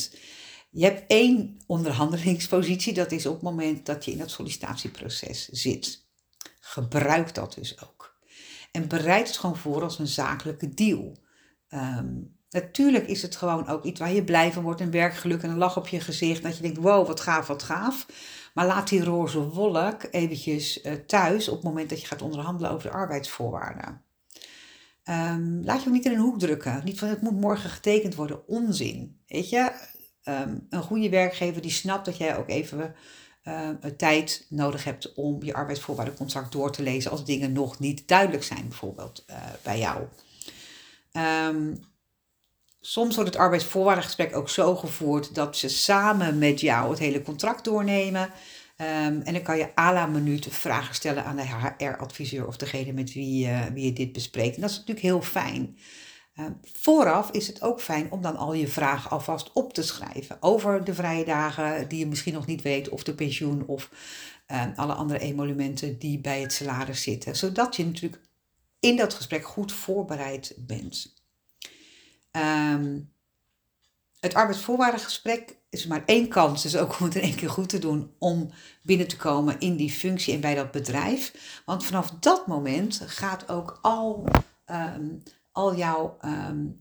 Je 0.72 0.84
hebt 0.84 1.04
één 1.08 1.60
onderhandelingspositie, 1.68 2.94
dat 2.94 3.12
is 3.12 3.26
op 3.26 3.34
het 3.34 3.42
moment 3.42 3.86
dat 3.86 4.06
je 4.06 4.12
in 4.12 4.18
dat 4.18 4.30
sollicitatieproces 4.30 5.48
zit. 5.50 6.08
Gebruik 6.60 7.34
dat 7.34 7.54
dus 7.54 7.82
ook. 7.84 8.18
En 8.72 8.88
bereid 8.88 9.28
het 9.28 9.38
gewoon 9.38 9.58
voor 9.58 9.84
als 9.84 10.00
een 10.00 10.08
zakelijke 10.08 10.74
deal. 10.74 11.18
Um, 11.70 12.38
natuurlijk 12.50 13.08
is 13.08 13.22
het 13.22 13.36
gewoon 13.36 13.68
ook 13.68 13.84
iets 13.84 14.00
waar 14.00 14.14
je 14.14 14.24
blij 14.24 14.52
van 14.52 14.64
wordt, 14.64 14.82
een 14.82 14.92
werkgeluk 14.92 15.44
en 15.44 15.50
een 15.50 15.58
lach 15.58 15.78
op 15.78 15.88
je 15.88 16.00
gezicht. 16.00 16.44
Dat 16.44 16.56
je 16.56 16.62
denkt, 16.62 16.78
wow, 16.78 17.08
wat 17.08 17.20
gaaf, 17.20 17.48
wat 17.48 17.64
gaaf. 17.64 18.06
Maar 18.60 18.68
laat 18.68 18.90
die 18.90 19.04
roze 19.04 19.50
wolk 19.50 20.04
eventjes 20.12 20.84
uh, 20.84 20.94
thuis 20.94 21.48
op 21.48 21.56
het 21.56 21.64
moment 21.64 21.90
dat 21.90 22.02
je 22.02 22.08
gaat 22.08 22.22
onderhandelen 22.22 22.72
over 22.72 22.90
de 22.90 22.96
arbeidsvoorwaarden. 22.96 24.02
Um, 25.04 25.64
laat 25.64 25.82
je 25.82 25.88
ook 25.88 25.94
niet 25.94 26.06
in 26.06 26.12
een 26.12 26.20
hoek 26.20 26.40
drukken. 26.40 26.82
Niet 26.84 27.00
van 27.00 27.08
het 27.08 27.22
moet 27.22 27.40
morgen 27.40 27.70
getekend 27.70 28.16
worden. 28.16 28.48
Onzin. 28.48 29.20
Weet 29.28 29.50
je, 29.50 29.72
um, 30.24 30.68
een 30.70 30.82
goede 30.82 31.10
werkgever 31.10 31.62
die 31.62 31.72
snapt 31.72 32.06
dat 32.06 32.18
jij 32.18 32.38
ook 32.38 32.50
even 32.50 32.96
uh, 33.44 33.70
tijd 33.98 34.46
nodig 34.50 34.84
hebt 34.84 35.14
om 35.14 35.44
je 35.44 35.54
arbeidsvoorwaardencontract 35.54 36.52
door 36.52 36.72
te 36.72 36.84
lezen 36.84 37.12
als 37.12 37.26
dingen 37.26 37.52
nog 37.52 37.80
niet 37.80 38.08
duidelijk 38.08 38.44
zijn, 38.44 38.68
bijvoorbeeld 38.68 39.26
uh, 39.30 39.36
bij 39.64 39.80
jou. 39.80 40.04
Um, 41.54 41.80
soms 42.82 43.16
wordt 43.16 43.30
het 43.30 43.40
arbeidsvoorwaardengesprek 43.40 44.36
ook 44.36 44.50
zo 44.50 44.76
gevoerd 44.76 45.36
dat 45.36 45.58
ze 45.58 45.70
samen 45.70 46.38
met 46.38 46.62
jou 46.62 46.90
het 46.90 47.00
hele 47.00 47.22
contract 47.22 47.64
doornemen. 47.64 48.22
Um, 48.82 49.22
en 49.22 49.34
dan 49.34 49.42
kan 49.42 49.58
je 49.58 49.76
à 49.76 49.94
la 49.94 50.06
minuut 50.06 50.48
vragen 50.50 50.96
stellen 50.96 51.26
aan 51.26 51.36
de 51.36 51.74
HR-adviseur 51.78 52.48
of 52.48 52.58
degene 52.58 52.94
met 52.94 53.14
wie, 53.14 53.48
uh, 53.48 53.66
wie 53.66 53.86
je 53.86 53.94
dit 53.94 54.12
bespreekt. 54.12 54.56
En 54.56 54.62
dat 54.62 54.70
is 54.70 54.78
natuurlijk 54.78 55.06
heel 55.06 55.22
fijn. 55.22 55.78
Uh, 56.36 56.46
vooraf 56.62 57.32
is 57.32 57.48
het 57.48 57.62
ook 57.62 57.82
fijn 57.82 58.12
om 58.12 58.22
dan 58.22 58.38
al 58.38 58.54
je 58.54 58.68
vragen 58.68 59.12
alvast 59.12 59.52
op 59.54 59.74
te 59.74 59.84
schrijven. 59.84 60.38
Over 60.40 60.84
de 60.84 60.94
vrije 60.94 61.26
dagen 61.26 61.88
die 61.88 62.00
je 62.00 62.08
misschien 62.08 62.34
nog 62.34 62.46
niet 62.46 62.62
weet, 62.62 62.90
of 62.90 63.04
de 63.04 63.16
pensioen 63.16 63.66
of 63.66 63.90
uh, 64.48 64.64
alle 64.76 64.94
andere 64.94 65.20
emolumenten 65.20 66.00
die 66.00 66.20
bij 66.20 66.42
het 66.42 66.54
salaris 66.54 67.02
zitten. 67.02 67.36
Zodat 67.36 67.76
je 67.76 67.86
natuurlijk 67.86 68.22
in 68.80 68.96
dat 68.96 69.14
gesprek 69.14 69.46
goed 69.46 69.72
voorbereid 69.72 70.54
bent. 70.58 71.19
Um, 72.32 73.12
het 74.20 74.34
arbeidsvoorwaardengesprek 74.34 75.58
is 75.70 75.88
maar 75.88 76.04
één 76.06 76.28
kans, 76.28 76.62
dus 76.62 76.78
ook 76.78 77.00
om 77.00 77.06
het 77.06 77.16
in 77.16 77.22
één 77.22 77.36
keer 77.36 77.50
goed 77.50 77.70
te 77.70 77.80
doen, 77.80 78.14
om 78.18 78.52
binnen 78.82 79.08
te 79.08 79.18
komen 79.18 79.60
in 79.60 79.76
die 79.76 79.92
functie 79.92 80.34
en 80.34 80.42
bij 80.42 80.56
dat 80.56 80.72
bedrijf. 80.72 81.34
Want 81.66 81.86
vanaf 81.86 82.12
dat 82.20 82.48
moment 82.48 83.02
gaat 83.06 83.50
ook 83.50 83.80
al 83.82 84.26
um, 84.66 85.24
al 85.52 85.76
jouw, 85.76 86.18
um, 86.26 86.80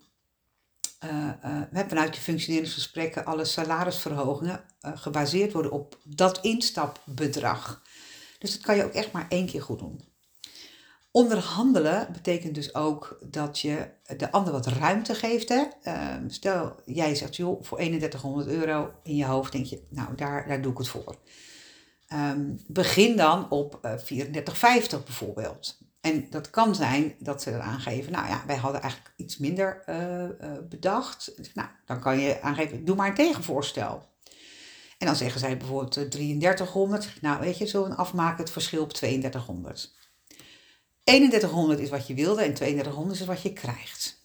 uh, 1.05 1.31
uh, 1.73 1.89
vanuit 1.89 2.15
je 2.15 2.21
functioneringsgesprekken, 2.21 3.25
alle 3.25 3.45
salarisverhogingen 3.45 4.65
uh, 4.81 4.93
gebaseerd 4.95 5.53
worden 5.53 5.73
op 5.73 5.99
dat 6.05 6.41
instapbedrag. 6.41 7.83
Dus 8.39 8.53
dat 8.53 8.61
kan 8.61 8.77
je 8.77 8.85
ook 8.85 8.93
echt 8.93 9.13
maar 9.13 9.27
één 9.29 9.47
keer 9.47 9.63
goed 9.63 9.79
doen. 9.79 10.08
Onderhandelen 11.11 12.09
betekent 12.13 12.55
dus 12.55 12.75
ook 12.75 13.19
dat 13.27 13.59
je 13.59 13.89
de 14.17 14.33
ander 14.33 14.53
wat 14.53 14.67
ruimte 14.67 15.15
geeft. 15.15 15.49
Hè? 15.49 15.65
Ehm, 15.83 16.29
stel, 16.29 16.77
jij 16.85 17.15
zegt, 17.15 17.37
joh, 17.37 17.63
voor 17.63 17.79
3100 17.79 18.49
euro 18.49 18.93
in 19.03 19.17
je 19.17 19.25
hoofd 19.25 19.53
denk 19.53 19.67
je, 19.67 19.87
nou, 19.91 20.15
daar, 20.15 20.49
daar 20.49 20.63
doe 20.63 20.73
ik 20.73 20.79
het 20.79 20.89
voor. 20.89 21.19
Um, 22.13 22.59
begin 22.67 23.17
dan 23.17 23.51
op 23.51 23.79
uh, 23.83 23.93
34,50 23.93 25.05
bijvoorbeeld. 25.05 25.79
En 26.01 26.27
dat 26.31 26.51
kan 26.51 26.75
zijn 26.75 27.15
dat 27.19 27.43
ze 27.43 27.51
er 27.51 27.61
aangeven, 27.61 28.13
nou 28.13 28.29
ja, 28.29 28.43
wij 28.47 28.57
hadden 28.57 28.81
eigenlijk 28.81 29.13
iets 29.17 29.39
minder 29.39 29.83
uh, 29.89 30.23
uh, 30.23 30.29
bedacht. 30.69 31.33
Nou, 31.55 31.69
dan 31.85 32.01
kan 32.01 32.19
je 32.19 32.43
aangeven, 32.43 32.85
doe 32.85 32.97
maar 32.97 33.09
een 33.09 33.15
tegenvoorstel. 33.15 34.07
En 34.99 35.07
dan 35.07 35.17
zeggen 35.17 35.41
zij 35.41 35.57
bijvoorbeeld 35.57 36.11
3300. 36.11 37.13
Nou, 37.21 37.41
weet 37.41 37.59
je, 37.59 37.67
zo 37.67 37.85
afmaken 37.85 38.39
het 38.39 38.53
verschil 38.53 38.83
op 38.83 38.93
3200. 38.93 39.97
3100 41.09 41.79
is 41.81 41.89
wat 41.89 42.07
je 42.07 42.15
wilde 42.15 42.43
en 42.43 42.55
3200 42.55 43.21
is 43.21 43.27
wat 43.27 43.43
je 43.43 43.53
krijgt. 43.53 44.23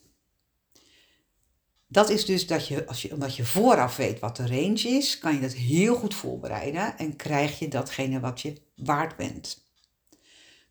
Dat 1.88 2.10
is 2.10 2.26
dus 2.26 2.48
dat 2.48 2.68
je, 2.68 2.88
als 2.88 3.02
je, 3.02 3.12
omdat 3.12 3.36
je 3.36 3.46
vooraf 3.46 3.96
weet 3.96 4.20
wat 4.20 4.36
de 4.36 4.48
range 4.48 4.88
is, 4.88 5.18
kan 5.18 5.34
je 5.34 5.42
dat 5.42 5.54
heel 5.54 5.96
goed 5.96 6.16
voorbereiden 6.16 6.98
en 6.98 7.16
krijg 7.16 7.60
je 7.60 7.68
datgene 7.68 8.20
wat 8.20 8.42
je 8.42 8.62
waard 8.76 9.16
bent. 9.16 9.66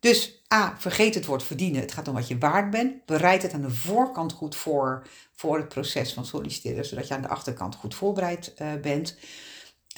Dus 0.01 0.45
A, 0.53 0.77
vergeet 0.79 1.15
het 1.15 1.27
woord 1.27 1.43
verdienen. 1.43 1.81
Het 1.81 1.93
gaat 1.93 2.09
om 2.09 2.15
wat 2.15 2.29
je 2.29 2.39
waard 2.39 2.71
bent. 2.71 3.05
Bereid 3.07 3.43
het 3.43 3.53
aan 3.53 3.63
de 3.63 3.71
voorkant 3.71 4.33
goed 4.33 4.57
voor, 4.57 5.07
voor 5.33 5.57
het 5.57 5.69
proces 5.69 6.13
van 6.13 6.27
solliciteren, 6.27 6.85
zodat 6.85 7.09
je 7.09 7.15
aan 7.15 7.23
de 7.23 7.29
achterkant 7.29 7.75
goed 7.75 7.95
voorbereid 7.95 8.55
uh, 8.63 8.73
bent. 8.83 9.17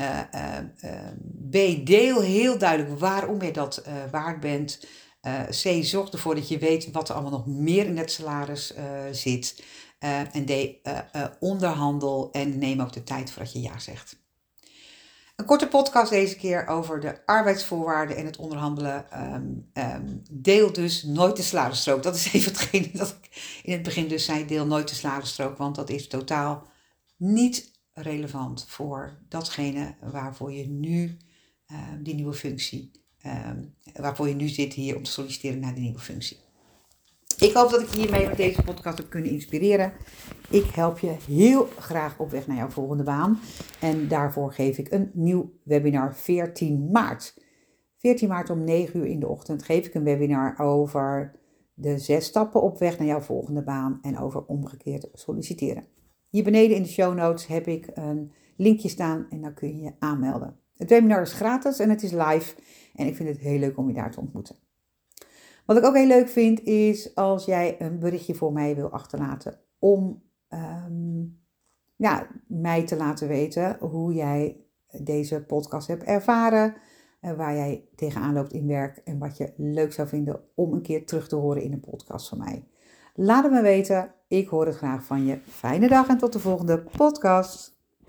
Uh, 0.00 0.20
uh, 0.34 0.58
B, 1.50 1.86
deel 1.86 2.20
heel 2.20 2.58
duidelijk 2.58 2.98
waarom 2.98 3.42
je 3.42 3.52
dat 3.52 3.82
waard 4.10 4.40
bent. 4.40 4.86
C, 5.48 5.84
zorg 5.84 6.10
ervoor 6.10 6.34
dat 6.34 6.48
je 6.48 6.58
weet 6.58 6.90
wat 6.90 7.08
er 7.08 7.14
allemaal 7.14 7.30
nog 7.30 7.46
meer 7.46 7.86
in 7.86 7.98
het 7.98 8.10
salaris 8.10 8.74
zit. 9.12 9.62
en 10.32 10.46
D, 10.46 10.52
onderhandel 11.40 12.28
en 12.32 12.58
neem 12.58 12.80
ook 12.80 12.92
de 12.92 13.04
tijd 13.04 13.30
voordat 13.30 13.52
je 13.52 13.60
ja 13.60 13.78
zegt. 13.78 14.16
Een 15.36 15.44
korte 15.44 15.68
podcast 15.68 16.10
deze 16.10 16.36
keer 16.36 16.66
over 16.66 17.00
de 17.00 17.26
arbeidsvoorwaarden 17.26 18.16
en 18.16 18.26
het 18.26 18.36
onderhandelen. 18.36 19.10
Ehm, 19.10 19.52
ehm, 19.72 20.16
deel 20.30 20.72
dus 20.72 21.02
nooit 21.02 21.36
de 21.36 21.42
salarisstrook. 21.42 22.02
Dat 22.02 22.14
is 22.14 22.32
even 22.32 22.52
hetgene 22.52 22.90
dat 22.92 23.18
ik 23.22 23.60
in 23.62 23.72
het 23.72 23.82
begin 23.82 24.08
dus 24.08 24.24
zei. 24.24 24.46
Deel 24.46 24.66
nooit 24.66 24.88
de 24.88 24.94
salarisstrook, 24.94 25.56
want 25.56 25.74
dat 25.74 25.90
is 25.90 26.08
totaal 26.08 26.68
niet 27.16 27.72
relevant 27.92 28.64
voor 28.68 29.18
datgene 29.28 29.94
waarvoor 30.00 30.52
je 30.52 30.68
nu 30.68 31.16
ehm, 31.66 32.02
die 32.02 32.14
nieuwe 32.14 32.34
functie, 32.34 32.90
waarvoor 34.00 34.28
je 34.28 34.34
nu 34.34 34.48
zit 34.48 34.72
hier 34.72 34.96
om 34.96 35.02
te 35.02 35.10
solliciteren 35.10 35.60
naar 35.60 35.74
die 35.74 35.82
nieuwe 35.82 35.98
functie. 35.98 36.36
Ik 37.38 37.52
hoop 37.52 37.70
dat 37.70 37.80
ik 37.80 37.88
je 37.88 38.00
hiermee 38.00 38.26
met 38.26 38.36
deze 38.36 38.62
podcast 38.62 38.98
heb 38.98 39.10
kunnen 39.10 39.30
inspireren. 39.30 39.92
Ik 40.50 40.64
help 40.64 40.98
je 40.98 41.16
heel 41.26 41.68
graag 41.78 42.18
op 42.18 42.30
weg 42.30 42.46
naar 42.46 42.56
jouw 42.56 42.68
volgende 42.68 43.02
baan. 43.02 43.38
En 43.80 44.08
daarvoor 44.08 44.52
geef 44.52 44.78
ik 44.78 44.92
een 44.92 45.10
nieuw 45.12 45.52
webinar 45.62 46.16
14 46.16 46.90
maart. 46.92 47.42
14 47.98 48.28
maart 48.28 48.50
om 48.50 48.64
9 48.64 49.00
uur 49.00 49.06
in 49.06 49.20
de 49.20 49.28
ochtend 49.28 49.62
geef 49.62 49.86
ik 49.86 49.94
een 49.94 50.04
webinar 50.04 50.58
over 50.58 51.32
de 51.74 51.98
zes 51.98 52.24
stappen 52.24 52.62
op 52.62 52.78
weg 52.78 52.98
naar 52.98 53.06
jouw 53.06 53.20
volgende 53.20 53.62
baan 53.62 53.98
en 54.02 54.18
over 54.18 54.44
omgekeerd 54.44 55.08
solliciteren. 55.12 55.84
Hier 56.28 56.44
beneden 56.44 56.76
in 56.76 56.82
de 56.82 56.88
show 56.88 57.14
notes 57.14 57.46
heb 57.46 57.66
ik 57.66 57.90
een 57.94 58.32
linkje 58.56 58.88
staan 58.88 59.26
en 59.30 59.40
dan 59.40 59.54
kun 59.54 59.68
je 59.68 59.82
je 59.82 59.92
aanmelden. 59.98 60.63
Het 60.76 60.88
webinar 60.88 61.22
is 61.22 61.32
gratis 61.32 61.78
en 61.78 61.90
het 61.90 62.02
is 62.02 62.10
live 62.10 62.54
en 62.94 63.06
ik 63.06 63.16
vind 63.16 63.28
het 63.28 63.38
heel 63.38 63.58
leuk 63.58 63.78
om 63.78 63.88
je 63.88 63.94
daar 63.94 64.10
te 64.10 64.20
ontmoeten. 64.20 64.56
Wat 65.66 65.76
ik 65.76 65.84
ook 65.84 65.96
heel 65.96 66.06
leuk 66.06 66.28
vind 66.28 66.62
is 66.62 67.14
als 67.14 67.44
jij 67.44 67.80
een 67.80 67.98
berichtje 67.98 68.34
voor 68.34 68.52
mij 68.52 68.74
wil 68.74 68.90
achterlaten 68.90 69.60
om 69.78 70.22
ehm, 70.48 71.22
ja, 71.96 72.26
mij 72.46 72.84
te 72.84 72.96
laten 72.96 73.28
weten 73.28 73.76
hoe 73.80 74.12
jij 74.12 74.64
deze 75.02 75.44
podcast 75.44 75.86
hebt 75.86 76.02
ervaren, 76.02 76.74
uh, 77.20 77.32
waar 77.32 77.54
jij 77.54 77.88
tegenaan 77.94 78.34
loopt 78.34 78.52
in 78.52 78.66
werk 78.66 78.96
en 78.96 79.18
wat 79.18 79.36
je 79.36 79.52
leuk 79.56 79.92
zou 79.92 80.08
vinden 80.08 80.40
om 80.54 80.72
een 80.72 80.82
keer 80.82 81.06
terug 81.06 81.28
te 81.28 81.36
horen 81.36 81.62
in 81.62 81.72
een 81.72 81.80
podcast 81.80 82.28
van 82.28 82.38
mij. 82.38 82.68
Laat 83.14 83.42
het 83.42 83.52
me 83.52 83.62
weten. 83.62 84.14
Ik 84.28 84.48
hoor 84.48 84.66
het 84.66 84.76
graag 84.76 85.04
van 85.04 85.26
je. 85.26 85.38
Fijne 85.48 85.88
dag 85.88 86.08
en 86.08 86.18
tot 86.18 86.32
de 86.32 86.38
volgende 86.38 86.84
podcast. 86.96 87.73